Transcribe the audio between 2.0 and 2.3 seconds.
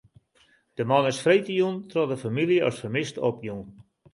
de